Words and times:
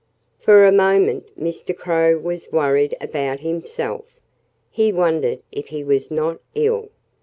For 0.39 0.65
a 0.65 0.71
moment 0.71 1.27
Mr. 1.39 1.77
Crow 1.77 2.17
was 2.17 2.51
worried 2.51 2.97
about 2.99 3.41
himself. 3.41 4.03
He 4.71 4.91
wondered 4.91 5.41
if 5.51 5.67
he 5.67 5.83
was 5.83 6.09
not 6.09 6.39
ill. 6.55 6.89